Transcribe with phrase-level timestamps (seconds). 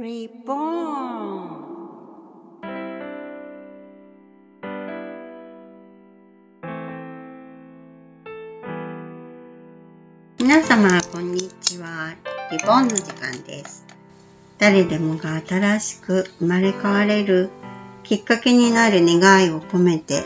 [0.00, 1.68] Reborn
[10.38, 12.14] 皆様こんにちは。
[12.50, 13.84] リボンの時間です。
[14.58, 17.50] 誰でもが新しく生まれ変われる
[18.02, 20.22] きっかけになる願いを込めて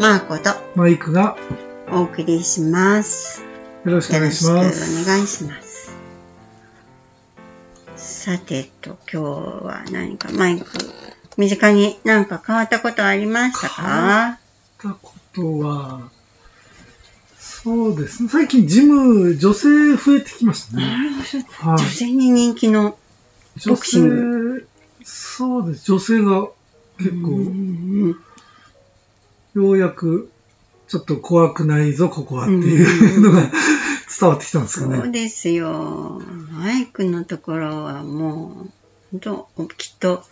[0.00, 1.38] マーコとマイクが
[1.90, 3.42] お送りします。
[3.86, 5.02] よろしくお願いしまよろしす。
[5.02, 5.63] くお願いします
[8.24, 9.22] さてと今日
[9.66, 10.66] は何かマイク
[11.36, 14.38] 身近に何か変わったことありましたか？
[14.78, 16.08] たことは、
[17.38, 18.30] そうですね。
[18.30, 20.84] 最近ジム、女性増えてきましたね。
[21.50, 22.96] はい女性に人気のボ
[23.58, 24.64] 女クシン性、
[25.04, 25.84] そうです。
[25.84, 26.48] 女性が
[26.96, 28.08] 結う構、ん
[29.54, 30.30] ようやく、
[30.88, 33.42] ちょっと怖くないぞ、ここはっていうのが
[34.18, 34.96] 伝わってきたんですかね。
[34.98, 40.24] そうですよマイクのところはもう本当きっと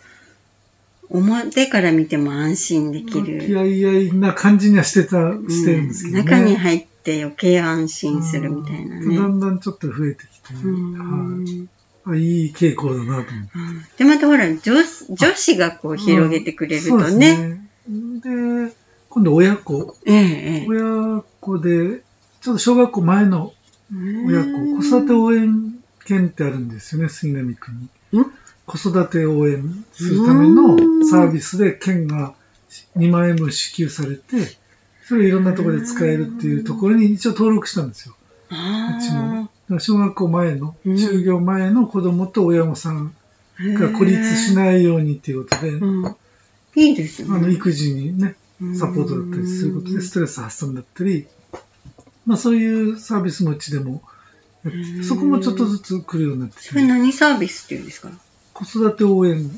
[1.09, 6.21] 表から見ても安心できる気合い合いな感じにはしてた、してるんですけどね。
[6.21, 9.15] うん中に入って余計安心するみたいなね。
[9.15, 11.67] だんだんちょっと増えてきて、うんはい
[12.05, 14.03] あいい傾向だなと思って。
[14.03, 14.59] で、またほら、女
[15.09, 17.37] 女子がこう広げてくれるとね。
[17.37, 17.69] ね。
[18.67, 18.73] で、
[19.09, 19.95] 今度親子。
[20.05, 22.01] ええええ親子で、
[22.41, 23.53] ちょっと小学校前の
[24.27, 27.71] 親子、子育て応援券ってあるんですよね、杉並区
[28.11, 28.21] に。
[28.21, 28.25] ん
[28.65, 32.33] 子育て応援するためのサービスで券が
[32.97, 34.57] 2万円分支給されて、
[35.05, 38.15] それをいろんなところで使えるっていうところに一応登録したんですよ。
[38.49, 39.79] あうちも。
[39.79, 46.15] 小学校前の、うん就業前の子供と親御さんーが孤立しないようにっていうことで、うん
[46.75, 47.29] いいですね。
[47.31, 51.27] あの育児にね、うんサポートだったりすることで、ストレス発散だったり、
[52.25, 54.01] まあそういうサービスもうちでも
[55.03, 56.69] そこもちょっとずつ来るようになってきて。
[56.69, 58.09] それ、何サービスっていうんですか？
[58.53, 59.49] 子育て応援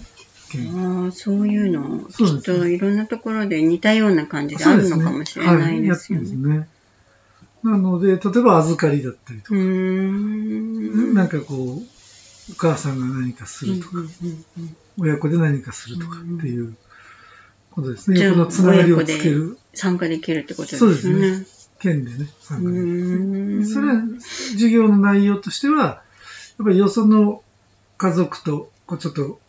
[0.49, 1.03] 券。
[1.05, 2.59] ああ、そういうの、きっそうですね。
[2.59, 6.55] といろんなところで似たような感じであるのかもしれないですよはい、やってね。
[6.55, 6.67] ますね。
[7.63, 11.13] なので、例えば預かりだったりとか、ん。
[11.13, 13.97] なんかこう、お母さんが何かするとか、
[14.97, 16.75] 親子で何かするとかっていう
[17.71, 18.17] ことですね。
[18.17, 19.57] じゃあ横のつながりをつける。
[19.73, 21.09] 参加できるってことですそうよです
[21.41, 21.45] ね
[21.85, 21.93] ね。
[21.93, 24.01] 券でね、参加できるうーんそれは、
[24.53, 27.43] 授業の内容としては、やっぱりよその
[27.97, 29.39] 家族と、こうちょっと、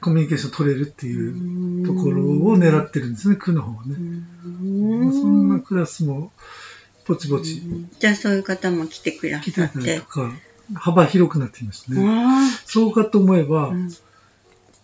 [0.00, 3.94] コミュニケーション取れるっていうところを狙ってるんですね、区の方はね。
[3.94, 6.32] うんそんなクラスも、
[7.06, 7.62] ぼちぼち
[7.98, 10.06] じゃあそういう方も来てくだ来さっててたりと。
[10.06, 10.32] か、
[10.74, 12.04] 幅広くなってきましたね。
[12.04, 13.90] あそうかと思えあばう、ん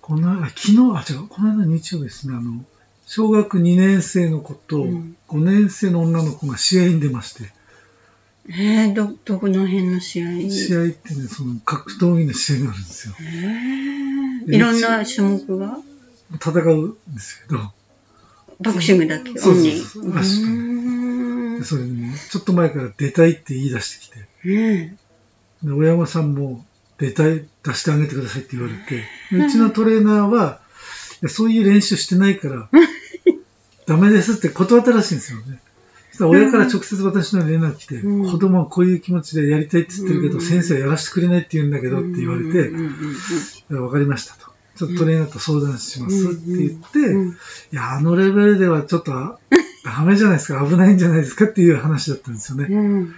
[0.00, 2.64] この、あ昨日、あ、違う、この間日曜日ですね、あの、
[3.10, 5.16] 小学2年生の子とうん。
[5.28, 7.50] 5年生の女の子が試合に出まして、
[8.48, 10.50] えー、ど、どこの辺の試合？
[10.50, 13.14] 試合ってね、その格闘技の試合があるんですよ。
[13.20, 15.78] えー、いろんな種目が？
[16.34, 17.60] 戦うんですけど、
[18.60, 19.38] ボクシングだけ？
[19.38, 19.84] そうそうオンリー？
[19.84, 21.64] そうらしくうーん。
[21.64, 24.98] それでね、ちょっと前から出たいって言い出してきて、うん
[25.64, 26.64] で親御さんも
[26.98, 29.04] 出たい、出してあげてくださいって言われて、
[29.36, 30.60] でうちのトレーナーは、
[31.28, 32.68] そういう練習してないから、
[33.88, 35.60] ダメですって断ったらしいんですよね。
[36.10, 38.30] そしたら親から直接私の連絡来て、うん。
[38.30, 42.70] 子供はこういう気持ちでやりたいって言ってるけど、うん先生はやらせてくれないって言うんだけどって言われて、
[43.74, 44.52] わかりましたと。
[44.76, 47.34] ちょっとトレーナーと相談しますって言って、うんい
[47.72, 49.38] や、あのレベルではちょっとあ
[49.84, 52.66] ダメじゃないですか、危ないんじゃないですかっていう話だったんですよね。
[52.70, 53.14] うん。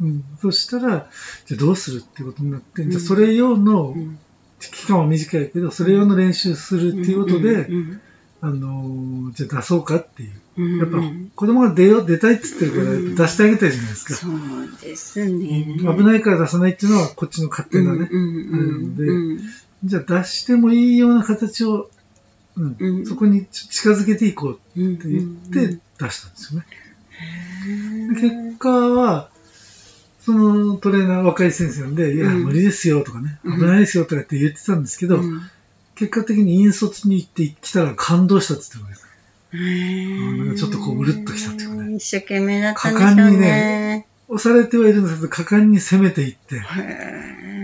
[0.00, 1.08] うん、そしたら、
[1.46, 2.90] じゃあどうするってことになって、うん。
[2.90, 4.18] じゃあそれ用のう、ん。
[4.58, 8.00] 期間は短いけど、それ用の練習するっていうことで、うん
[8.46, 10.32] あのーじゃあ出そうかっていう。
[10.58, 14.14] うんやっぱうん子供が出よう、出たいって言ってるから、うん出してあげたいじゃないですか。
[14.14, 14.32] そう
[14.82, 15.64] ですね。
[15.78, 18.06] 危ないから出さないっていうのはこっちの勝手なね。
[18.10, 19.40] うんうんうん
[19.84, 21.88] じゃあ出してもいいような形を、
[22.56, 26.66] うんうんそこに近づけていこううんって言って出したんですよね。
[27.66, 27.70] う
[28.12, 29.30] んで結果は、
[30.20, 35.40] そのトレーナー、若い先生なんで、いや、うん無理ですよとかね、うん危ないですよとかって言ってたんですけど、うん
[35.94, 39.14] 結果的に引率に行ってきたら感動したって言ってたわけです。
[39.52, 41.96] へーなんかちょっとこううるっときたっていうかね。
[41.96, 44.06] 一生懸命だったんでしょう果敢にね。
[44.28, 46.60] 押されてはいるんですけど、果敢に攻めていって、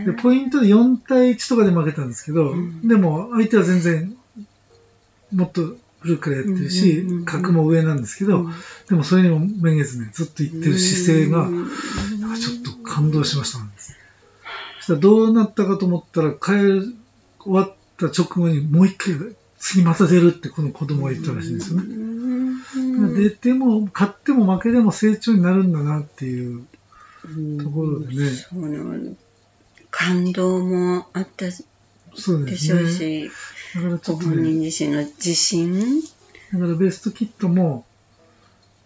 [0.04, 2.86] でポイントで4対1とかで負けたんですけど、うん。
[2.86, 4.14] でも相手は全然
[5.34, 8.48] もっと古くからやってるし格も上なんですけど、
[8.88, 12.20] でもそれにもめげずね、ずっと言ってる姿勢が、うん。
[12.20, 13.58] なんかちょっと感動しました。
[13.58, 13.64] ね。
[14.78, 16.94] そしたらどうなったかと思ったら、帰る
[17.40, 19.14] 終わった直後にもう一回、
[19.58, 21.86] 次また出るってこの子供が言ったらしいんですよね。
[21.86, 23.14] うん。
[23.14, 26.66] 出ても、勝っても負けでも成長になるんだなっていう
[27.62, 29.16] ところでね。
[29.90, 31.46] 感動もあった
[32.14, 32.82] そうでしょね。
[32.82, 33.30] うし、
[33.74, 36.00] だからちょごっとね、本人自身の自信、
[36.52, 37.84] だからベストキットも、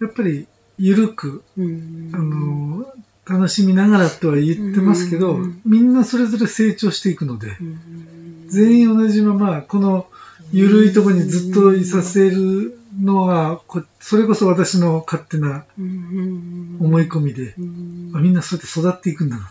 [0.01, 0.47] やっぱり
[0.79, 2.11] 緩く、うん。
[2.13, 2.95] あの、
[3.27, 8.14] 楽しみながらとは言ってますけどうん、みんなそれぞれ成長していくので、うん
[8.55, 10.07] 全員同じまま、この
[10.53, 19.51] 緩いところにずっといさせるのは、こそれこそ私の勝手なうん思い込みで、みんなそうやって育っていくんだな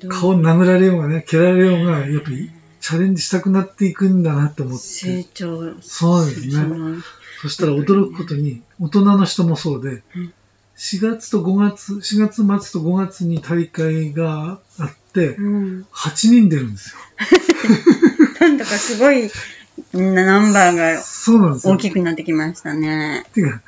[0.00, 0.08] と。
[0.08, 2.50] 顔殴られようがね、蹴られようが、やっぱり
[2.80, 4.84] チャレンジしたくなっていくんだなと思って。
[4.84, 6.64] 成長そうですね。
[6.64, 6.96] の
[7.42, 10.32] そしたら驚くことに、大人の人もそうでうん、
[10.80, 16.98] 4月と5月、4月末と5月に大会があって、うん8人出るんですよ。
[18.40, 19.30] なんだかすごい
[19.92, 21.74] ナンバーがそうなんですよ。
[21.74, 23.26] 大きくなってきましたね。
[23.34, 23.60] てか、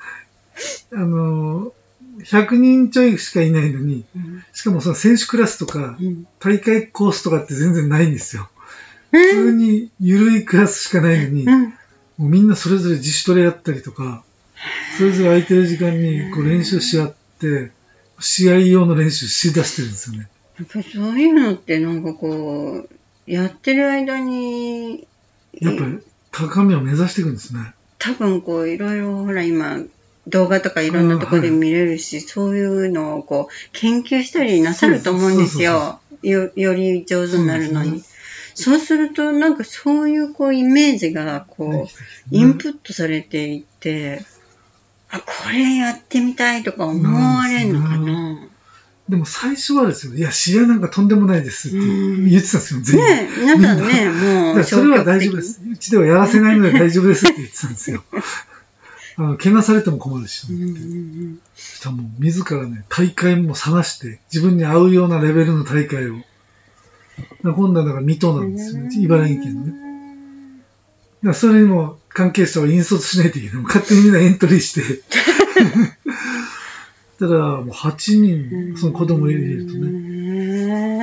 [0.95, 8.49] あのー、100人ちょいしかいないのに、うんしかもその選手クラスとか、うん大会コースとかって全然ないんですよ。
[9.11, 11.75] 普通に緩いクラスしかないのに、うん
[12.17, 14.23] もうみんなそれぞれ自主トレやったりとか、
[14.97, 17.71] それぞれ空いてる時間にこう練習し合って、
[18.21, 20.29] 試合用の練習しだしてるんですよね。
[20.59, 22.89] やっぱりそういうのってなんかこう、
[23.27, 25.07] やってる間に、
[25.61, 25.99] やっぱり
[26.31, 27.75] 高みを目指していくんですね。
[27.99, 29.79] 多分こういろいろほら今
[30.27, 36.01] 動画とかいろんなところで見れるし、そういうのをこう研究したりなさると思うんですよ。
[36.23, 38.03] よより上手になるのに。
[38.55, 44.32] そうするとなんかそういうこうイメージがこう、インプットされていって、あ、
[45.21, 48.49] これやってみたいとか思われるのかな？
[49.09, 53.07] でも最初はですよ、いや、試合なんかとんでもないですってうん言ってたんですよ、全員。
[53.07, 55.61] ねえ、皆さんね、もうだからそれは大丈夫です。
[55.71, 58.05] うちではやらせないので大丈夫ですって言ってたんですよ。
[59.19, 66.15] あの怪我されても困るしとうんうんそしたらもう自らね、大会も探して、自分に合うようなレベルの大会を。
[67.43, 69.92] 今度はだから水戸なんですよね、茨城県のね。
[71.23, 73.65] だからそれにも関係者を引率しないといけない。
[73.65, 74.83] 勝手にみんなエントリーして。
[77.19, 80.13] ただもう8人、その子供を入れるとね。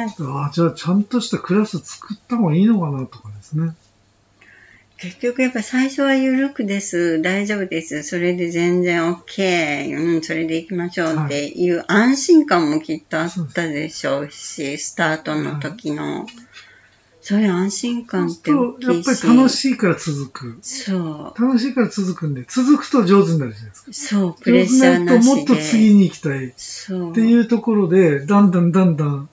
[0.05, 0.15] ね。
[0.19, 3.73] ああ、じゃあちゃんとしたクラス作った方がいいのかなとかですね。
[4.97, 16.27] 結局やっぱ最初は緩くです、大丈夫です、それで全然 OK、うん、それで行きましょうっていう安心感もきっとあったでしょうし、スタートの時の。
[16.27, 16.48] そう
[17.37, 19.27] いう安心感って大そうやっぱきいし。
[19.27, 20.57] り楽しいから続く。
[20.61, 21.41] そう。
[21.41, 23.93] 楽しいから続くんで、続くと上手になるじゃないですか。
[23.93, 25.35] そう、プレッシャーななしで。
[25.35, 27.13] もっと次に行きたいっそう。
[27.13, 29.29] ていうところで、だんだんだんだん、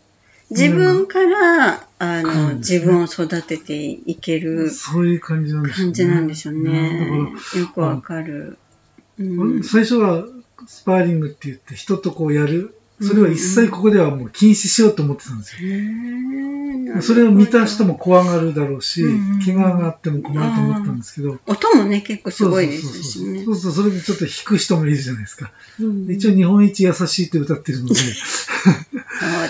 [0.51, 5.93] 自分から、あの、ね自分を育てていけるそういう感じなんですよね。
[5.93, 7.33] 感じなんでしょうね。
[7.55, 8.59] だよくわかる。
[9.19, 9.63] うん。
[9.65, 10.25] 最初は
[10.67, 12.76] スパーリングって言って人とこうやる。
[13.01, 17.03] それは一切ここではもう禁止しようと思ってたんですよ。
[17.03, 23.57] それを見た人も怖がるだろうしうん、怪我があっても困ると思ったんですけど、音もね、結構すごいですしねそう。
[23.57, 25.53] そうそれでちょっと弾く人もいるじゃないですか。
[25.81, 28.07] うん一応日本一優しいって歌ってるので、そう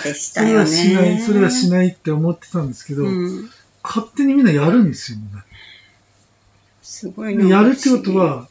[0.03, 0.59] でしそれたよね。
[0.59, 3.49] はしない、それはしないって思ってたんですけど、うん。
[3.83, 5.17] 勝手にみんなやるんですよ、
[6.81, 8.47] すごいなやるってこと、は、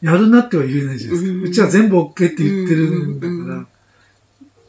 [0.00, 1.42] やるなっては言えないじゃないですか。
[1.44, 3.66] うちは全部 OK って言ってるんだから、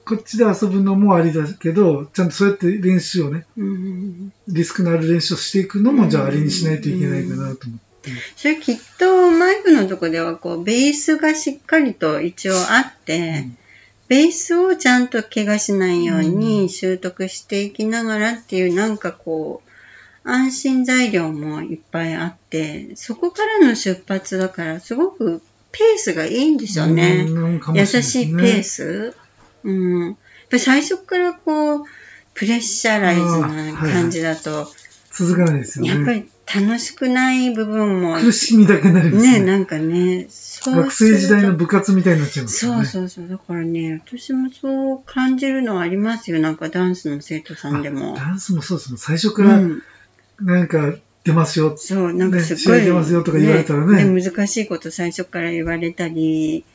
[0.05, 8.11] こっちで遊ぶのもありだけど、ちゃんとそうやって練習をね、うん、リスクのある練習をしていくのも、じゃあありにしないといけないかなと思って。
[8.35, 13.47] それきっとマイクのとこではこうベースがしっかりと一応あって、
[14.09, 19.61] ベースをちゃんと怪我しないよううにん習得していきながらっていうなんかこ
[20.25, 27.25] う安心材料もいっぱいあってそこからの出発だからすごくペースがいいんですよね。
[27.27, 29.15] うんかも優しいペース。
[29.63, 30.07] うん。
[30.07, 30.15] やっ
[30.49, 31.85] ぱり最初からこう、
[32.33, 34.67] プレッシャライズな感じだと、
[35.11, 35.91] 続かないですよね。
[35.91, 36.25] やっぱり
[36.65, 39.39] 楽しくない部分も、苦しみだけになりますね。
[39.39, 42.85] ね、なんかね、そう学生時代の部活みたいになっちゃいとますよね。
[42.85, 43.29] そうそうそう。
[43.29, 46.39] だからね、私もそう感じるのはありますよ。
[46.39, 48.19] なんかダンスの生徒さんでもあ。
[48.19, 48.97] ダンスもそうですね。
[48.97, 49.81] 最初うからん。
[50.41, 51.75] なんか出ますよ。
[51.77, 56.65] そう、なんかすごい、出ますよとか言われたらね難しいこと最初から言われたり、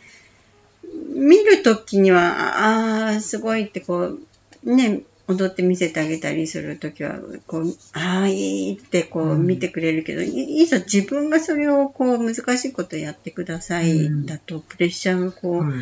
[1.18, 4.16] 見るときには、ああー、すごいってこ
[4.64, 15.72] う、ね、踊って見せてあげたりするときは、こう、ああ、いいってこううん見てくれるけど、いいざ自分がそれをこう難しいことやってくださいうんだと、プレッシャーがこう、はい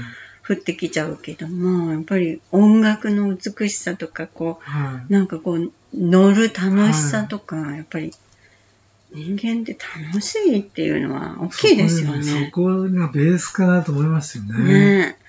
[0.49, 8.13] 降ってきちゃうけども、やっぱり音楽の美しさとか、こう、はいなんかこう、乗る楽しさとか、やっぱり、
[9.13, 9.77] 人間って
[10.13, 12.51] 楽しいっていうのは大きいですよそね。
[12.53, 14.65] こがベースかなと思いますよね。
[14.65, 15.26] ねえ。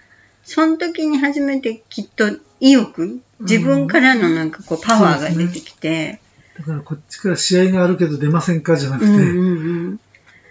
[0.48, 2.25] その時に初めてきっと
[2.62, 6.22] 意欲、自分からのなんかこうパワーが出てきて、
[6.58, 10.00] だからこっちから試合があるけど出ませんかじゃなくて、うんうんうん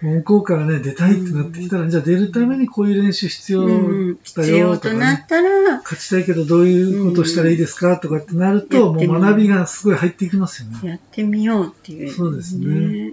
[0.03, 5.27] 向こうからね、出たいってなってきたら、じゃあ出るためにこういう練習必要うんだ必要よとかねとなっ。
[5.27, 10.81] たら、勝ちたいけどどういうことをしたらいいですかとかってなると、もう学びがすごい入っていきますよね。
[10.87, 13.13] やってみようっていう、そうですね。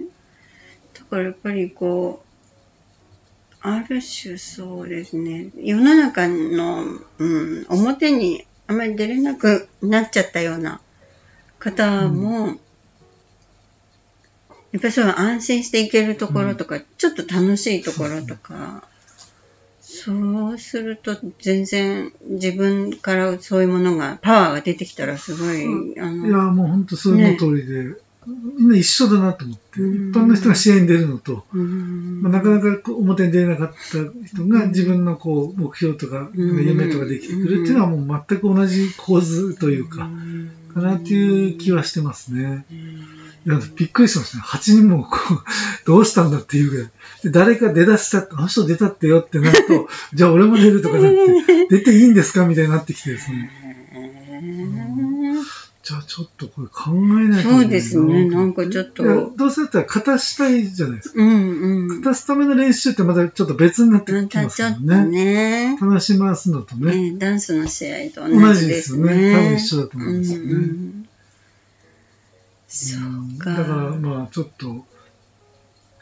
[0.92, 2.23] だからやっぱりこう、
[3.66, 6.84] ある種そうですね、世の中の、
[7.16, 10.82] うん、表にあまり出れなくなっちゃったような
[11.58, 12.56] 方も、やっ
[14.82, 18.86] ぱりそういう安心していけるところとか、ちょっと楽しいところとか、
[19.80, 27.94] そうすると全然自分からそういうものが、パワーが出てきたらすごい、あいや、の、もう本当その通りで、
[28.26, 33.74] みんな一緒だなと思って、うん一般の人が試合に出るのと、うんまあ、なかなか表に出れなかった
[34.26, 40.08] 人が自分のこう目標とかうん夢とかできてくるっていうのはもう全く同じ構図というか、
[40.72, 42.64] かなっていう気はしてますね。
[43.46, 44.42] いや、びっくりしましたね。
[44.46, 45.38] 8人もこう、
[45.86, 46.90] どうしたんだっていうぐらい。
[47.24, 52.46] で誰か出だしたって、あの人出たってよってなると、 じゃあ俺も出るとかなって、 出ていいんですか？
[52.46, 53.50] みたいになってきてですね。
[55.84, 59.04] じゃあちょっとこれ考えないとそうですねなんかちょっと
[59.36, 61.22] どうせだったら勝たしたいじゃないですか。
[61.22, 61.86] うんうん。
[61.88, 65.74] 勝たすための練習ってまたちょっと別になってまきますたちょっとよね。
[65.74, 67.12] ね、楽しまわすのとね。
[67.12, 69.28] ねダンスの試合と同同じですすじでよね。
[69.28, 69.34] ね。
[69.34, 70.44] 多分一緒だと思うんですよね。
[70.44, 71.08] うんうん
[72.66, 73.50] そうか。
[73.50, 74.66] だからまあちょっと、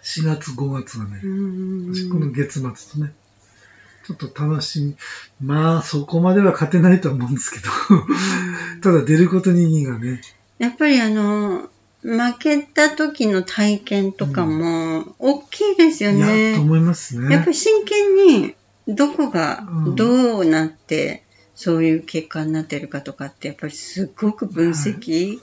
[0.03, 3.13] 4月5月はね、うんこの月末とね、
[4.07, 4.97] ちょっと楽しみ。
[5.41, 7.65] まあそこまでは勝てないとは思うんですけど、
[8.83, 10.21] ただ出ることに意義がね、
[10.59, 11.69] やっぱりあの、
[12.03, 16.59] 負けた時の体験とかも大きいですよいや、とね。
[16.59, 17.33] 思いますね。
[17.33, 18.55] やっぱり真剣に
[18.89, 21.23] どこがうんどうなって
[21.55, 25.41] そういう結果になってるかとかってやっぱりすごく分析、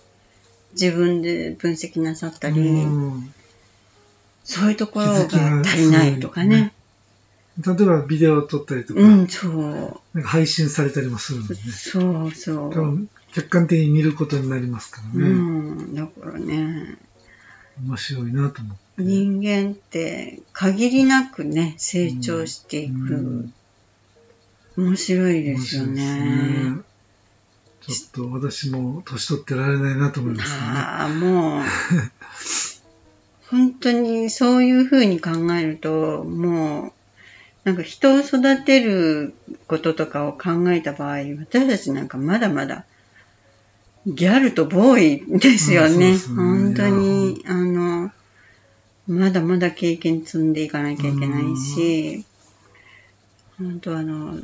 [0.74, 3.34] 自分で分析なさったり、うん
[4.44, 6.74] そういうところが足りないとかね。
[7.66, 10.02] 例えばビデオを撮ったりとか、うん、そう。
[10.14, 12.74] なんか配信されたりもするのでね、そうそう。
[12.74, 16.98] 多分客観的に見ることになりますからうね、ん、だからね、
[17.86, 19.04] 面白いなと思って。
[19.04, 22.94] 人間って限りなくね、成長していく。
[22.94, 23.54] うん
[24.80, 26.24] 面白いですよ面白いね。
[26.24, 26.82] ですね
[27.82, 30.58] ちょっと私も年取ってられないなと思いますね。
[30.62, 31.64] ああ、もう、
[33.50, 36.99] 本当にそういうふうに考えると、もう、
[37.64, 39.34] なんか人を育てる
[39.68, 42.86] こととかを考えた場合、私たちなんかまだまだ、
[44.08, 46.14] ギャルとボーイですよね。
[46.14, 48.12] ね本当に、あの、
[49.08, 52.26] まだまだ経験積んでいかなきゃいけないし、
[53.58, 54.40] 本当あの、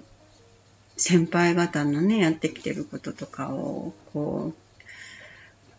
[0.98, 4.66] 先輩方のね、やってきてることとかを、こう、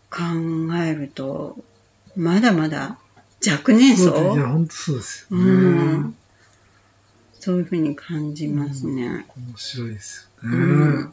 [0.09, 1.57] 考えると、
[2.15, 2.97] まだまだ
[3.47, 5.97] 若年そうでいや、層本当そうですようね。
[5.97, 6.15] ん
[7.47, 9.25] そういうふうに感じますね。
[9.37, 10.57] 面白いですよね。
[10.57, 10.61] う
[10.99, 11.11] ん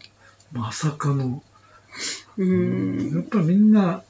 [0.51, 1.45] まさかの、
[2.37, 3.21] うやん。
[3.21, 4.03] っぱみんな、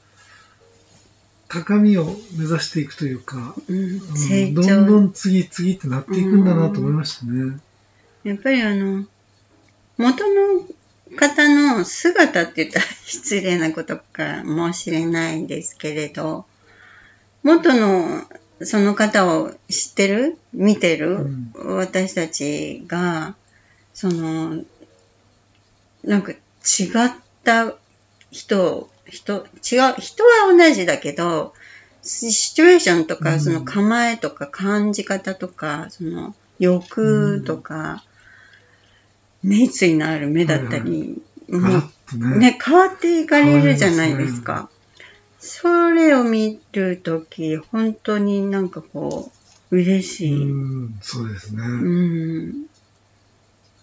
[1.47, 2.05] 高みを
[2.35, 3.99] 目指していくというか、うん
[4.55, 5.01] どんど長。
[5.01, 7.59] ん次々ってなっていくんだなと思いましたね。
[8.23, 9.05] やっぱりあの、
[9.99, 10.65] 元の
[11.15, 16.47] 方の姿って言ったら失礼なことかもしれないですけれど、
[17.43, 18.23] 元の
[18.61, 20.37] その方を知ってる？
[20.53, 21.15] 見てる、
[21.55, 21.75] うん。
[21.77, 23.35] 私たちが、
[23.93, 24.63] その、
[26.03, 26.39] なんか違っ
[27.43, 27.73] た
[28.31, 29.45] 人、人、違う、
[29.99, 31.53] 人は同じだけど、
[32.01, 33.39] シシチュエーションとか、うん。
[33.39, 38.03] その構えとか感じ方とか、その欲とか、
[39.43, 42.37] 熱意のある目だったり、ガラッとね。
[42.37, 44.69] ね、変わっていかれるじゃないですか。
[45.45, 49.31] それを見るとき、本当になんかこ
[49.71, 50.33] う、嬉しい。
[50.33, 51.61] うん、そうですね。
[51.63, 52.65] うん。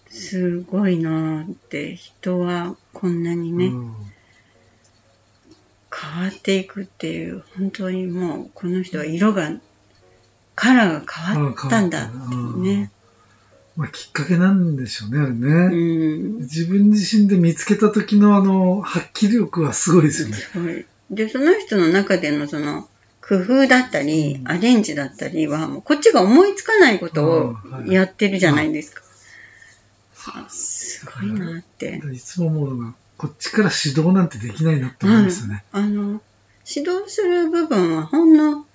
[0.09, 3.93] すごいなーって、人はこんなにね、うん
[5.95, 9.51] 変わっていくっていう、本当にもう、この人は色が、
[10.55, 12.91] カラーが変わったんだっていうね。
[13.75, 15.67] まあ、きっかけなんでしょうね、あれうね。
[15.69, 16.37] ん。
[16.39, 20.33] 自分自身で見つけた時のあの、発揮力はすごいですよね。
[20.35, 20.85] すごい。
[21.15, 22.87] で、その人の中でのその、
[23.25, 27.55] 工夫だったり、うんアレンジだったりは、もうこっちが思いつかないことを
[27.85, 29.01] やってるじゃないですか。
[30.35, 32.01] あすごいなって。
[32.13, 35.63] いつも思うのが、こっちから指導なんてできないなって思いますよね。
[35.71, 36.21] あの、
[36.65, 38.65] 指導する部分はほんの、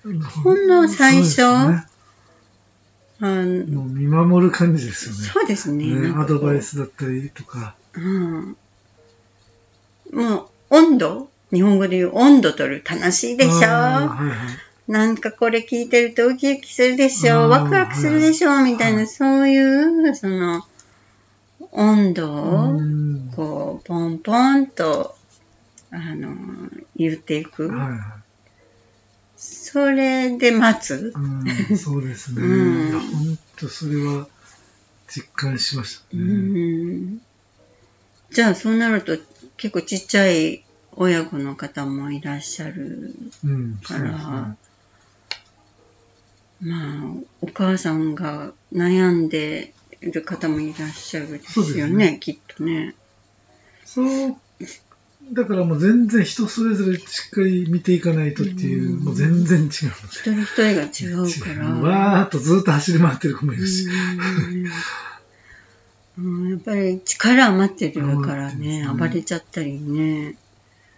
[0.43, 1.43] ほんの最初
[3.21, 5.19] あの見守る感じですよね。
[5.19, 5.93] そうですね。
[5.93, 7.75] ねアドバイスだったりとか。
[7.93, 8.57] うん。
[10.13, 13.49] もう、温度日本語で言う温度取る楽しいでしょ？
[13.51, 14.91] はいはい。
[14.91, 17.49] なんかこれ聞いてるとウキウキするでしょ？
[17.49, 18.63] ワクワクするでしょ？
[18.63, 19.57] みたいな、はいそうい
[20.09, 20.63] う、その、
[21.71, 25.15] 温度うを、んこう、ポンポンと、
[25.91, 26.35] あの、
[26.95, 27.67] 言っていく。
[27.69, 27.99] はいはい。
[29.37, 31.13] それで待つ？
[31.15, 32.41] うん、そうですね。
[32.41, 34.27] うんいや本当それは
[35.07, 36.23] 実感しましたうね。
[36.25, 37.21] ん。
[38.31, 39.17] じゃあ、そうなると、
[39.57, 40.63] 結構ちっちゃい
[40.95, 43.15] 親子の方もいらっしゃる
[43.45, 44.57] うん、そうですね。
[46.61, 52.95] まあ、お母さんが悩んでいる方もいらっしゃるですよね、ねきっとね。
[53.85, 54.35] そう、
[55.31, 59.73] だからもう全然人それぞれしっかり見ていかないとっていう、うんもう全然違うので。
[60.09, 61.69] 一人一人が違うから。
[61.75, 63.85] わーっとずっと走り回ってる子もいるし。
[63.85, 64.69] うんうん
[66.49, 70.35] やっぱり力余ってるからね暴れちゃったりね。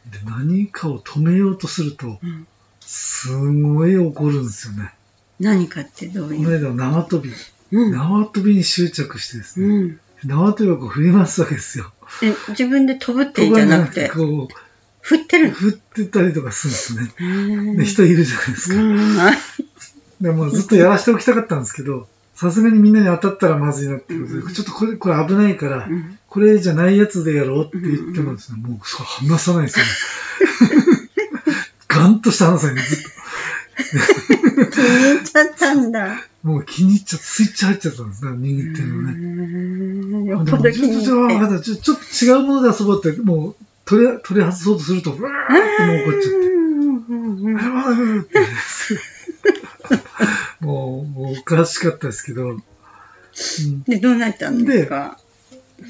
[0.09, 2.47] で何かを止めようとすると、うん
[2.91, 4.93] すごい怒るんですよね。
[5.39, 6.73] 何かってどうこのいう。
[6.73, 7.31] 間縄跳び。
[7.71, 7.91] うん。
[7.91, 9.99] 縄跳びに執着してですね、うん。
[10.25, 11.93] 縄跳びをこう振り回すわけですよ。
[12.21, 14.49] え、自分で飛ぶってんじゃなくて、こ
[14.99, 17.65] 振ってるう、振ってたりとかするんですね。
[17.73, 17.77] の。
[17.77, 18.75] で、人いるじゃないですか。
[20.19, 22.07] でもうずっとやらせておきたかったんですけど、
[22.41, 29.91] さすがにみんなに当たったらまずいなっていうことで、うんちょっとこれ、これ危ないから、うんこれじゃないやつでやろうって言ってもですね、 もうそう離さないんですよね。
[31.87, 32.97] ガンとして離さないずっ
[34.71, 36.15] 気に入っちゃったんだ。
[36.41, 36.47] と。
[36.47, 39.11] もう気に入っちゃって、スイッチ入っちゃったんですね、握ってるのね。
[39.11, 39.15] う
[40.23, 41.63] んよっでぽど気に入って。
[41.63, 43.55] ちょちょっと違うもので遊ぼうって、もう
[43.85, 48.39] 取り、取り外そうとすると、うわーってもう怒っちゃって。
[51.43, 52.63] かしかったですけど、うん
[53.83, 55.17] で、どうなったんですか？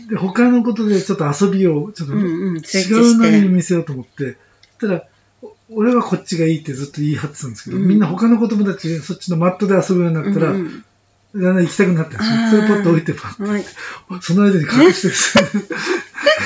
[0.09, 3.29] で、他のことでちょっと遊びをちょっと違うの。
[3.29, 4.37] に見せようと思って、
[4.79, 5.05] ただ、
[5.41, 10.85] お俺はこっちがいいってずっと言い張ってたんですけど、うんみんな他の子供たちそっちのマットで遊ぶようになったら、うん
[11.33, 12.29] だんだん行きたくなったんですよ。
[12.31, 13.63] あーそれポッと置いてパッうんはい。
[14.21, 15.43] その間に隠してですね。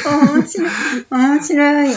[0.06, 0.70] 面白い。
[1.10, 1.96] 面白い。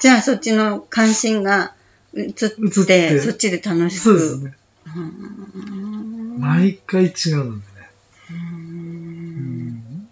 [0.00, 1.74] じゃあ、そっちの関心が
[2.14, 4.02] 移って、移ってそっちで楽しく。
[4.02, 4.54] そうですね。
[4.96, 7.62] うん毎回違うのでね、
[8.30, 8.40] ううん
[9.70, 10.08] ん、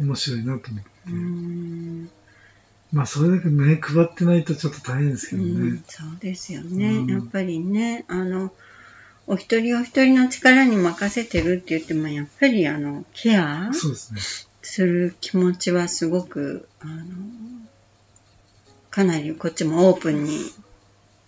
[0.00, 0.90] 面白いなと思って。
[1.08, 2.10] うん
[2.92, 5.48] まあ、それだけ目配ってないとちょっと大変ですけどね。
[5.50, 8.50] うんそうですよね、うんやっぱりねあの
[9.26, 14.20] お一人お一人の力に任せてるって言ってもやっぱりあのケアそうですね。
[14.62, 17.04] する気持ちはすごくあの
[18.90, 20.40] かなりこっちもオープンに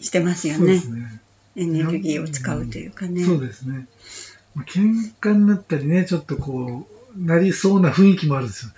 [0.01, 1.21] してますよねそうですね。
[1.57, 3.87] エネルギーを使うというかね、そうですね。
[4.55, 6.87] まあ喧嘩になったりね、ちょっとこ
[7.17, 8.73] う、なりそうな雰囲気もあるんですよ。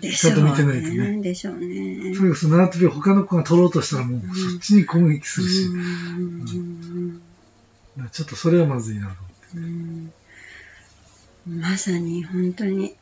[0.00, 7.20] でしょうちゃんと見てないとねでしょうねそれこそ縄跳びを他の子が取ろうとしたらもううんそっちに攻撃するし、うん
[8.10, 9.20] ちょっとそれはまずいなと思っ
[9.52, 9.58] て。
[9.58, 10.12] うん
[11.46, 12.94] まさに本当に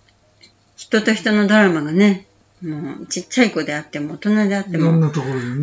[0.74, 2.26] 人と人のドラマがね
[2.62, 4.88] もうちっちゃい子であっても大人であっても。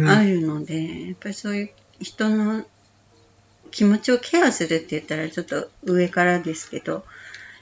[0.09, 2.63] あるのでやっぱりそういう人の
[3.67, 7.05] 気持ちをケアするって言ったらちょっと上からですけど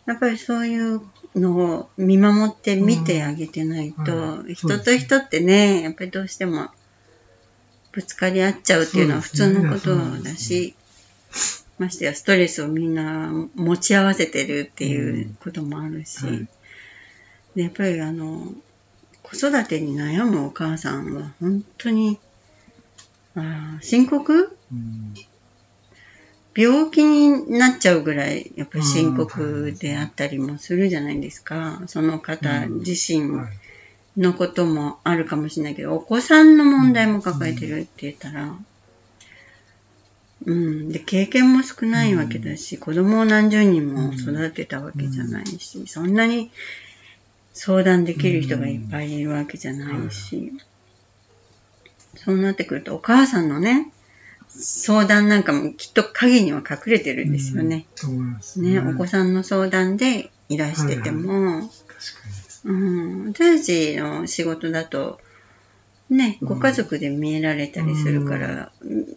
[0.05, 1.01] やっぱりそういう
[1.35, 6.69] のを見守って見てあげてないと、うんはい人と人ってねやっぱりどうしても
[7.91, 10.75] ぶつかり合っちゃうっていうのは普通のことだし、
[11.79, 16.47] ましてやストレスをみんな持ち合わせてるっていうこともあるし、はい
[17.55, 18.47] でやっぱりあの
[19.23, 22.19] 子育てに悩むお母さんは本当に
[23.35, 24.57] あー深刻？
[24.71, 25.13] うん
[26.55, 31.81] 病気になっちゃうぐらいやっぱり深刻であったりもするじゃないですか。
[31.87, 33.47] その方自身はい
[34.17, 38.55] のこともあるかもしれないけどお子さんの問題も抱えてるって言ったら
[40.45, 40.89] うん。
[40.89, 46.51] で経験も少ないわけだし子供を何十人も育てたわけじゃないしそんなに
[47.53, 50.53] 相談できる人がいっぱいいるわけじゃないし。
[52.17, 53.91] そうなってくるとお母さんのね
[54.57, 57.85] 相談なんかもきっと影には隠れてるんですよね。
[58.03, 58.07] うん。
[58.07, 61.69] と思いますね、お子さんの相談でいらしてても、確か
[62.65, 65.19] うん、私たちの仕事だと、
[66.09, 66.47] ね、うん。
[66.47, 68.71] ご家族で見えられたりするから、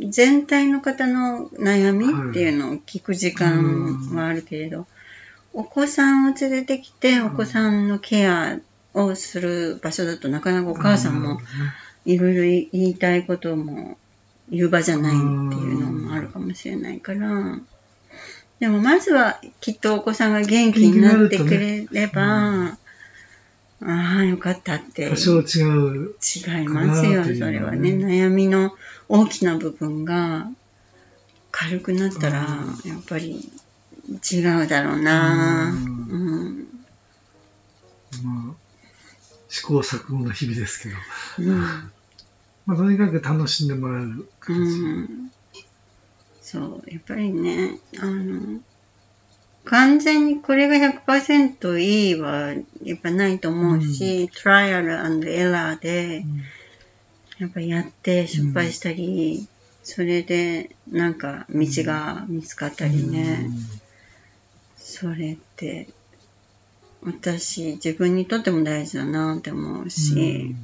[0.09, 4.87] 全体の方の悩みっていうのを聞く時間はあるけれど、
[5.53, 8.59] お子さんを連れてきて、お子さんのケア
[8.95, 10.79] をする場所だとなかなかおに。
[10.79, 11.41] 母さんも
[12.05, 13.99] いろいろ言いたいことも
[14.51, 15.25] 言う場じゃないってい
[15.75, 17.59] うのもあるかもしれないから、
[18.61, 22.79] でもまずはきっとお子さんが元気になってくれれば、
[23.81, 25.09] ああ、よかったって。
[25.09, 26.15] 多少違う。
[26.21, 27.91] 違いますよ、それはね。
[27.91, 28.75] 悩みの
[29.09, 30.49] 大きな部分が
[31.53, 33.49] 軽くなったら、うんやっぱり
[34.09, 35.71] 違うだろうな。
[35.71, 36.69] ううん。
[38.25, 38.55] まあ、
[39.49, 41.53] 試行錯誤の日々ですけど。
[41.53, 41.93] うん。
[42.69, 44.53] まあ、とにかく楽しんでもらえる形。
[44.53, 45.33] うん。
[46.43, 48.61] そう、やっぱりね、あの、
[49.65, 52.53] 完全にこれが100%いいは
[52.83, 54.93] やっぱないと思うし、トライアル
[55.31, 56.27] エラーで、
[57.39, 59.49] やっぱやって失敗したり、
[59.83, 63.51] それでなんか道が見つかったりね、
[64.77, 65.89] それって
[67.03, 70.55] 私自分にとっても大事だなって思うし、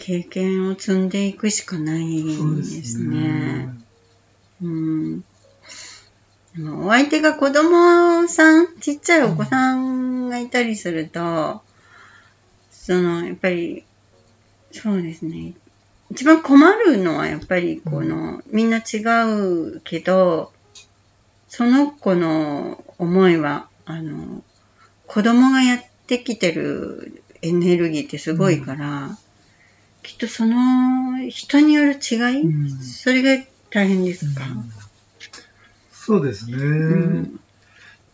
[0.00, 3.68] 経験を積んでいくしかないそうですね。
[4.62, 5.20] うん。
[5.20, 5.24] で
[6.62, 11.60] もお相手が子供さん、ちっちゃいお子さんがいたりすると、
[12.70, 13.84] その、やっぱり、
[14.72, 15.52] そうですね。
[16.10, 20.50] 一番困るのはやっぱりこの、みんな違うけど、
[21.48, 24.42] その子の思いは、あの、
[25.06, 29.18] 子供がやってきてるエネルギーってすごいから、
[30.02, 32.70] きっとその人による違い、うん。
[32.82, 34.44] それが大変ですか、
[35.92, 36.56] そうですね。
[36.56, 36.66] う
[37.20, 37.40] ん。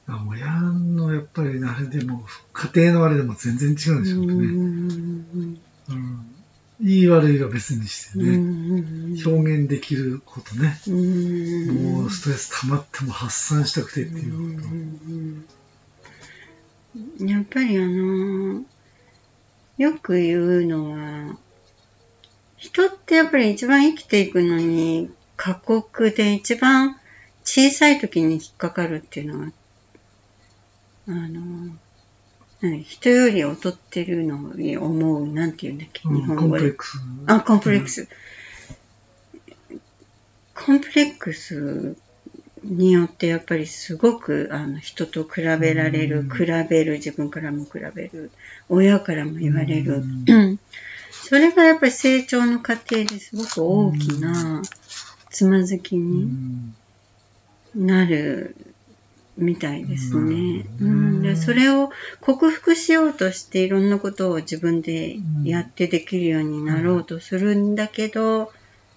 [0.09, 4.33] あ親のやっぱりあれでも、家庭のあれでも全然違うんでしょうね。
[4.35, 5.61] うん。
[5.89, 6.27] うん。
[6.83, 9.17] いい悪いは別にしてね、うん。
[9.25, 11.93] 表現できることね、うん。
[11.93, 14.69] もうストレス溜まっても発散したくてっていうこと。
[14.69, 15.47] うん。
[17.29, 18.65] やっぱりあの
[19.79, 21.39] よく言うのは
[22.57, 26.97] 人ってやっぱり一番生きていくのに過酷で一番
[27.45, 29.53] 小さい時に引っかかるっていうのは
[31.09, 31.77] あの
[32.61, 36.99] 何人より劣ってるのに思うなんて言うんだっけ日本語でンプレックス。
[37.27, 38.09] あ、コンプレックス。
[40.55, 41.97] コンプレックス
[42.65, 48.31] によってやっぱりすごくあの人と比べられる、うん比べる、自分からも比べる、
[48.69, 50.03] 親からも言われる。
[51.29, 54.63] それがやっぱり成長の過程ですごく大きな
[55.29, 56.77] つまずきうにん。
[57.75, 58.55] なる
[59.37, 60.65] みたいですね。
[60.81, 61.19] ううん。
[61.19, 68.53] ん、でそれを克服しようとしていろんなことを自分でやってできるようになろうとするんだけど、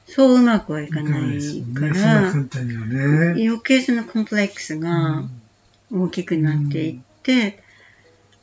[0.06, 2.32] そううまくはいかないから。
[2.32, 5.24] 余計そのコンプレックスが
[5.92, 7.64] 大きくなっていって、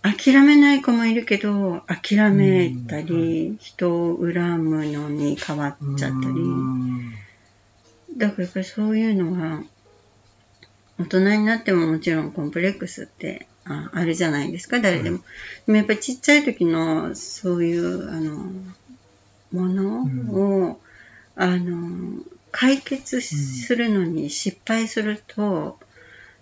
[0.07, 7.13] 諦めない子もいるけど、諦めたり、人を恨むのに変わっちゃったり、うん。
[8.17, 9.65] だからやっぱりそういうのは、
[10.99, 15.19] 大人になってももちろんコンプレックスってああるじゃないですか、誰でも。
[15.67, 18.53] でもやっぱりちっちゃい時のそういう、あの、
[19.53, 20.03] もの
[20.69, 20.81] を、
[21.35, 25.79] あの、解決するのに失敗すると、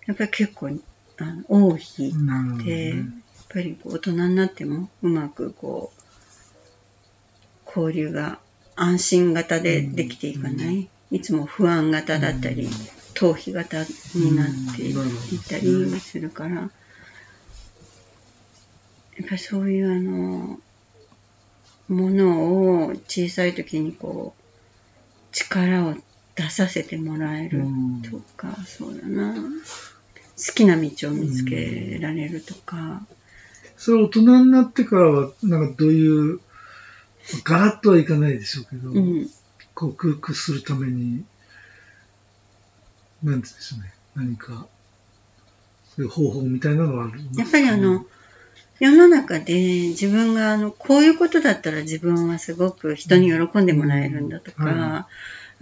[0.07, 0.69] やっぱり結構、
[1.19, 1.85] あの、多いっ
[3.03, 3.24] ね。
[3.55, 6.01] ぱりこう大人になってもうまくこう
[7.67, 8.41] 交流が
[8.75, 12.69] 安心型でできていかない、いつも不安型だったり、
[13.15, 16.71] 逃避型になっていったりするから、やっ
[19.29, 20.59] ぱりそういうあの
[21.89, 24.43] ものを小さい時にこう
[25.33, 25.95] 力を
[26.35, 28.03] 出させてもらえるうん。
[28.03, 29.35] とか、そうだな。
[29.35, 33.07] 好きな道を見つけられるとか、
[33.85, 36.41] それ大人になってからは、なんかどういう、
[37.45, 39.29] ガラッとはいかないでしょうけど、うん。
[39.75, 41.25] 克服するために、なんて
[43.23, 43.93] 言うんでしょうね。
[44.15, 44.67] 何か、
[45.95, 48.07] そういう方法みたいなのはあるやっぱりあの、
[48.81, 54.79] 世の中で自分があのこういうことだったら自分はすごく人に喜んでもらえるんだとか、うん。
[54.79, 55.07] や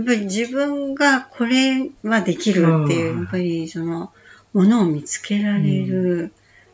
[0.00, 3.22] っぱり自分がこれはできるっていう、うん。
[3.22, 4.12] やっぱりその
[4.52, 6.32] ものを見つけられる、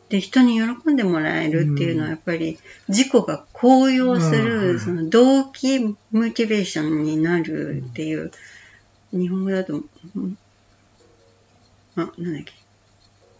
[0.09, 5.79] で人に喜んでもらえるっていうのはやっぱり自己が高揚する、うんその動機
[6.11, 8.31] モチベーションになるっていう、
[9.11, 9.81] 日本語だと、
[10.15, 10.37] うん
[11.95, 12.53] あ、なんだっけ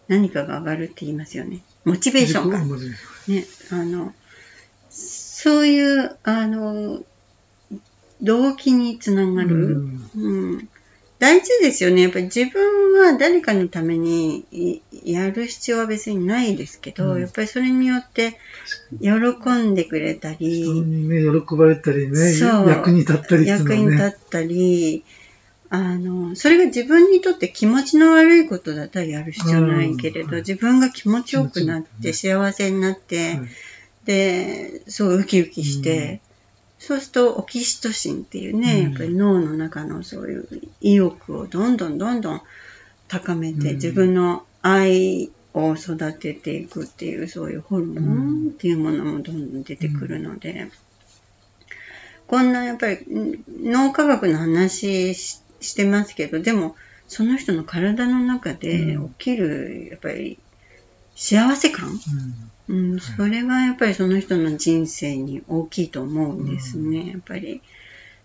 [0.08, 1.60] 何かが上がるって言いますよね。
[1.84, 2.58] モチベーションか。
[2.64, 4.12] モチベーシね、あの、
[4.90, 7.02] そういう、あの、
[8.20, 9.76] 動機につながる。
[9.76, 10.68] うんうん。
[11.20, 12.02] 大事ですよね。
[12.02, 17.20] やっぱり自分は誰かのためにいやる必要は別にないですけど、うん。
[17.20, 18.38] やっぱりそれによって
[19.00, 19.08] 喜
[19.52, 23.90] んでくれた人り、にね、喜ばれたりね、そう役に立ったりっていう役に。
[23.90, 25.04] 立ったり、
[25.68, 33.40] あの、それが自分にとって気持ちの悪いことだったらやる必要ないけれど、自分が気持ちよくなって幸せになって、はい
[34.04, 36.20] で、そうウキウキして、
[36.80, 38.82] そうするとオキシトシンっていうね、うん。
[38.84, 40.48] やっぱり脳の中のそういう
[40.80, 42.42] 意欲をどんどんどんどん
[43.06, 43.74] 高めて、うん。
[43.74, 50.70] 自分の愛を育てていくっていうそういうホルモンっていうものもどんどん出てくるので、
[52.26, 56.76] こんなやっぱりん脳科学の話ししてますけどでも
[57.08, 59.08] その人の体の中でうん。
[59.10, 60.38] 起きるやっぱり
[61.20, 62.00] 幸せ感、
[62.68, 62.92] うん。
[62.92, 67.60] うん、それはやっぱりその人の人生に大きいと思うんですね、やっぱり。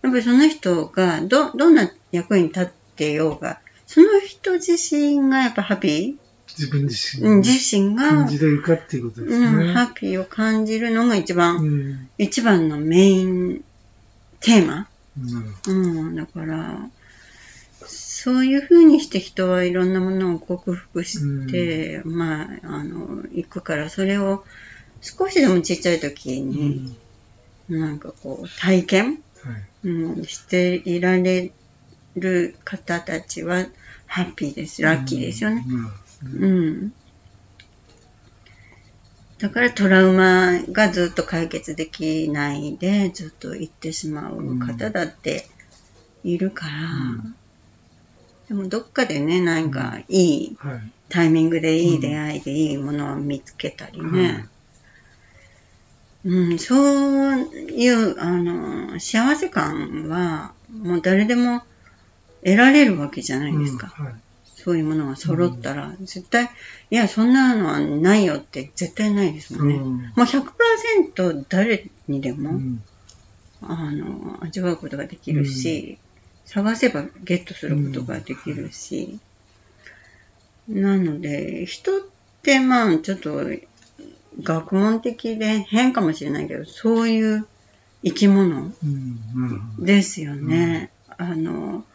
[0.01, 9.73] やっぱりその人がど、どんな役に立ってようが、その人自身がやっぱハッピ自分自ー、うん、身自身が、感じれるかっていうことですうん、ね。
[9.73, 12.09] ハッピーを感じるのが一番、うん。
[12.17, 13.61] 一番のメイン
[14.39, 14.87] テーマ。
[15.67, 16.89] うん、だから、
[18.25, 24.43] そういうふうにして人はいろんなものを克服して、まあ、あの、行くから、それを
[24.99, 26.97] 少しでもちっちゃい時どに、
[27.69, 29.87] なんかこう、体験、はい。
[29.87, 31.51] うん、していられ
[32.15, 33.67] る方たちは、
[34.07, 34.81] ハッピーです。
[34.81, 35.63] ラッキーですよね。
[36.23, 36.93] うん。
[39.37, 45.45] だからトラウマがずっと解決できないでずっと行ってしまう方だって
[46.23, 47.35] いるから、うん
[48.47, 50.91] でもどっかでね、なんかいいはい。
[51.09, 54.47] タイミングでいい出会いでいいものを見つけたりね。
[56.23, 61.61] うん、そういう、あの、幸せ感はもう誰でも
[62.43, 63.93] 得られるわけじゃないですか。
[63.99, 64.05] うん。
[64.05, 64.15] はい。
[64.43, 66.49] そういうものが揃ったら、絶対、
[66.89, 69.75] いや、そんなのはないよって絶対ないですもんね。
[69.75, 69.83] うん。
[69.83, 72.83] もう100%誰にでも、うん。
[73.61, 75.99] あの、味わうことができるし、
[76.45, 79.19] 探せばゲットすることができるし、
[80.67, 82.01] なので、人っ
[82.41, 83.41] てまあ、ちょっと、
[84.41, 87.47] 学問的で変かもしれないけど、そういう
[88.03, 88.71] 生き物。
[89.79, 90.91] ですよね。
[91.17, 91.85] あの、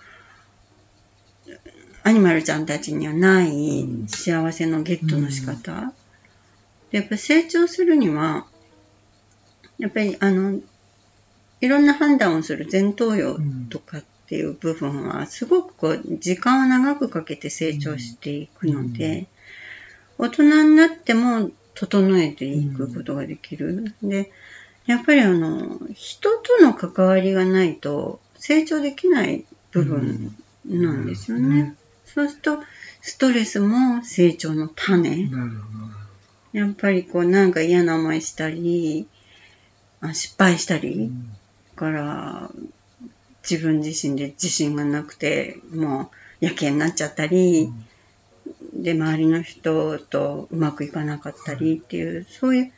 [2.02, 5.92] アニマルちゃんたちにはないうん幸せのゲットの仕方。
[6.90, 8.46] でやっぱ成長するには、
[9.78, 10.60] やっぱりあの、
[11.60, 19.26] いろんな判断をする前頭葉とかっていう部分は、すごくこう、時間を長くかけて成長していくので、
[20.18, 23.92] 大人になっても整えていくことができる。
[24.04, 24.30] で、
[24.86, 31.74] やっぱりあの、人との関わりがないと成長できない部分なんですよね。
[32.04, 32.58] そうすると、
[33.02, 35.28] ストレスも成長の種。
[36.52, 39.08] やっぱりこうなんか嫌な思いしたり、
[40.00, 41.36] あ失敗したり、ん
[41.74, 42.50] から
[43.50, 46.10] 自分自身で自信がなくて、も
[46.40, 47.72] うやけになっちゃったり、
[48.72, 52.72] で、周りの人とうまくいかなかったりっていう、そういう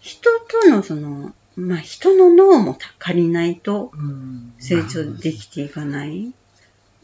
[0.00, 0.30] 人
[0.62, 4.52] とのその、まあ人の脳も足りないとうん。
[4.58, 6.32] 成長できていかない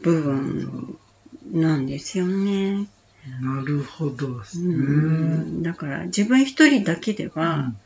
[0.01, 0.97] 部分
[1.51, 2.87] なんですよね。
[3.41, 4.75] なるほどですうね。
[4.75, 7.77] ん、だから自分一人だけでうは、ん。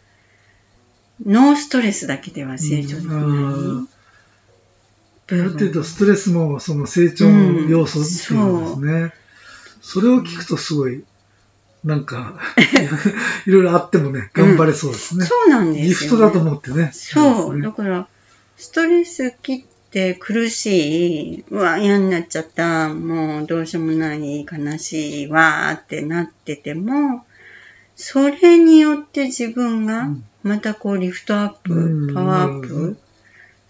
[1.26, 3.97] ノーストレスだけでは成長できない
[5.30, 5.52] うんある。
[5.52, 9.14] 程度ストレスもその成長の要素っていうことですね。
[9.82, 11.04] それを聞くとすごい、
[11.84, 12.40] なんか、
[13.46, 15.26] いろいろあってもね、頑張れそうですね。
[15.26, 15.88] そうなんですよ、ね。
[15.88, 16.92] ギフトだと思ってね。
[16.94, 18.08] そう、だから、
[18.58, 27.26] ストレス切って苦しい、うわ、嫌になっちゃった、もうどうしようもない、悲しいわーってなってても、
[27.96, 32.98] それによって自分がうんまたこうリフトアップ、うんパワーアップ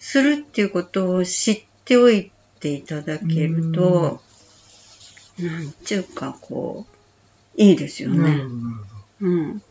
[0.08, 4.22] するっていうことを知っておいていただけると、
[5.38, 8.40] なんちゅうかこう、いいですよね。
[9.20, 9.62] うん。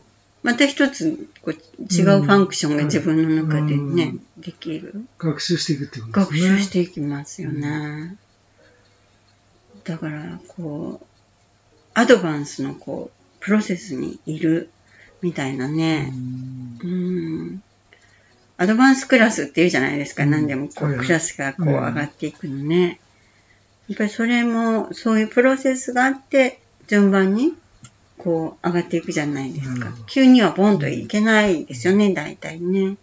[0.44, 4.92] また一つこう違うファンクションが自分の中でね、できる。
[5.18, 5.30] ど。
[5.30, 6.58] 学習していくってこと学ですね。
[6.58, 8.16] 習していきますよね。
[9.82, 11.06] だから、こう、
[11.94, 14.70] アドバンスのこう、プロセスにいる
[15.20, 16.12] みたいなね。
[16.14, 17.62] うんうん。
[18.60, 20.24] アドバンスクラスっていうじゃないですか。
[20.24, 22.98] うん何でもこう、クラスがこううん上がっていくのね。
[23.88, 27.54] やっぱりそれも、そういうプロセスがあって、順番に
[28.18, 29.92] こう上がっていくじゃないですか。
[30.06, 32.96] 急にはボンといけないですよね、大体ね。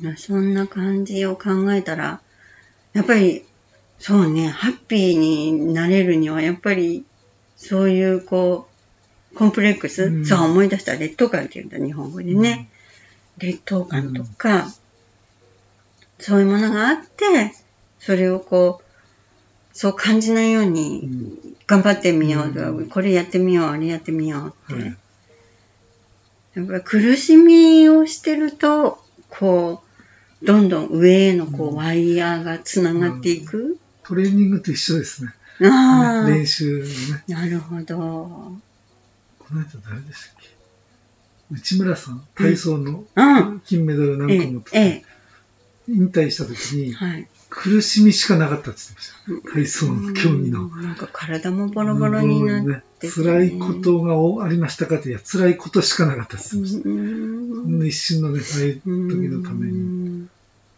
[0.00, 2.20] まあそんな感じを考えたら、
[2.94, 3.44] やっぱり、
[4.00, 7.04] そうね、ハッピーになれるには、やっぱり、
[7.56, 8.66] そういうこ
[9.32, 12.68] う、コンプレックス、うんそう思い出した劣等感っていうんだ、日本語でね。
[13.38, 14.68] 劣等感とか、
[16.18, 17.52] そういうものがあって、
[17.98, 21.38] それをこう、そう感じないよううにん。
[21.66, 22.88] 頑張ってみよう、うん。
[22.88, 24.96] これやってみよう、あれやってみようって、はい。
[26.54, 29.82] やっぱり苦しみをしてると、こ
[30.42, 31.72] う、どんどん上へのこうん。
[31.74, 33.78] うワイヤーがつながっていく。
[34.04, 35.32] トレーニングと一緒ですね。
[35.64, 37.24] ああ、練習のね。
[37.28, 37.96] なるほど。
[39.38, 40.51] この間誰でしたっけ？
[41.52, 43.60] 内村さん、体操のうん。
[43.60, 45.04] 金メダル何ええ個も取っ、えて、
[45.88, 46.94] 引退した時に。
[47.54, 48.80] 苦しみしかなかったって
[49.28, 49.52] 言ってました。
[49.52, 50.62] 体操の競技の。
[50.64, 56.88] うんなんか体もボロボロになってて、ね、辛いことがおありましたかって、いや、辛いことしかなかったって言ってました。
[56.88, 59.78] うんほんの一瞬のね、ああいう時のために、
[60.22, 60.28] に。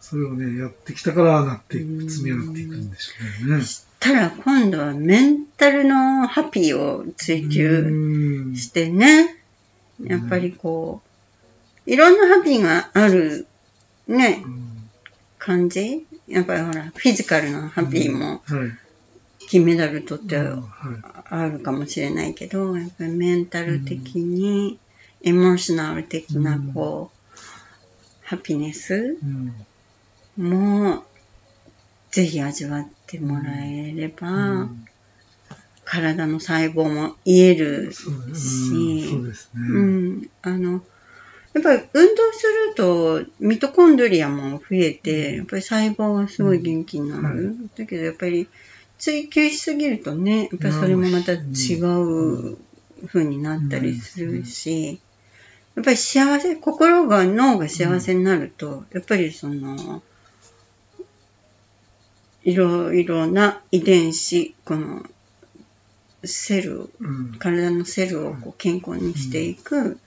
[0.01, 3.63] それをね、やってきたから、なっていく、積み上がっていくんでしょうね。
[3.99, 9.44] たら今度はメンタルのハッピーを追求うんしてね、
[10.03, 11.01] やっぱりこ
[11.87, 13.47] う、いろんなハッピーがある
[14.07, 14.71] ね、うん
[15.37, 16.05] 感じ？
[16.27, 18.71] やっぱりほら、フィジカルなハッピーもはい。
[19.47, 20.37] 金メダル取って。
[20.37, 24.79] あるかもしれないけど、やっぱりメンタル的に、
[25.21, 27.37] エモーショナル的なこう、
[28.23, 29.17] ハピネス
[30.37, 30.49] うん。
[30.49, 31.03] も、
[32.09, 34.85] ぜひ味わってもらえれば、うん
[35.85, 38.09] 体の細胞も癒えるし。
[39.55, 40.29] うん。
[40.41, 40.83] あの、
[41.53, 47.23] やっぱり運動するとミトコンドリアも増えて、やっぱり細胞がすごい元気になる。
[47.23, 47.67] うん。
[47.77, 48.49] だけどやっぱり
[48.97, 51.37] 追求しすぎるとね、やっぱりそれもまた違
[51.81, 52.57] う
[53.07, 54.99] 風になったりするし、
[55.75, 60.01] やっぱり幸せ、心が、脳が幸せになると、やっぱりその、
[62.43, 65.05] いろいろな遺伝子、この、
[66.27, 69.99] セルうん体のセルをこう健康にしていく、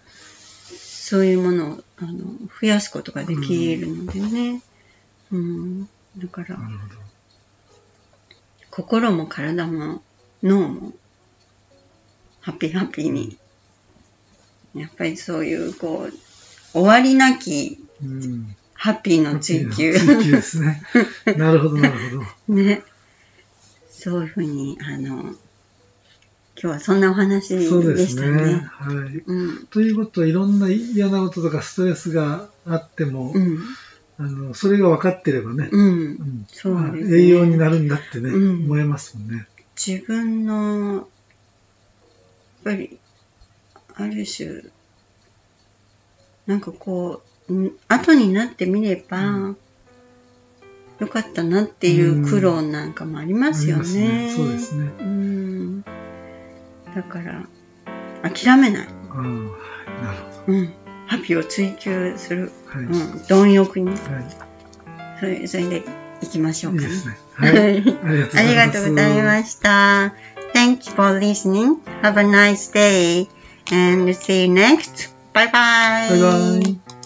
[0.77, 2.25] そういうものをあの
[2.61, 4.63] 増やすことができるのでね、
[5.33, 5.85] うん
[6.17, 6.59] だから。
[8.71, 10.03] 心も体も
[10.43, 10.93] 脳も
[12.41, 13.37] ハッピーハッピーに
[14.73, 16.13] やっぱりそういうこう
[16.73, 18.57] 終わりなきうん。
[18.79, 20.81] ハッピーの追求追求ですね。
[21.37, 22.55] なるほど、なるほど。
[22.55, 22.85] ね
[23.91, 25.35] そういうふうにあの
[26.61, 28.45] 今日はそんなお話でそうでしたすね。
[28.47, 28.69] ね。
[28.69, 29.23] はい。
[29.25, 33.61] うんということは、いろんな嫌なこととかストレスがあっても、うん
[34.21, 39.47] あのそれが分かってればね、うんうんそう栄養になるんだってね、うん思えますもんね。
[39.77, 41.05] 自分のやっ
[42.65, 42.99] ぱり
[43.95, 44.65] ある種
[46.49, 49.57] なんかこうん後になってみれば、う
[50.99, 54.33] よかったなっていう苦労なんかもありますよありますね。
[54.35, 54.91] そうですね。
[54.99, 55.85] うん
[56.95, 57.47] だから
[58.23, 59.27] 諦めない、ああ、はい、
[60.03, 60.75] なるほうん、
[61.07, 62.79] ハッピーを追求する、ど。
[62.79, 62.87] はい。
[62.87, 63.97] うん、貪欲には
[65.21, 65.85] それそれで
[66.23, 66.75] いきましょい。
[66.75, 66.89] いうかね。
[66.89, 67.19] いですね。
[67.35, 67.53] はい。
[67.53, 68.39] ありがとうございます。
[68.39, 70.15] ありがとうございました。
[70.55, 71.77] Thank you for listening.
[72.03, 73.29] Have a nice day
[73.71, 75.13] and see you next.
[75.35, 75.53] Bye bye.
[75.53, 76.98] バイバイ。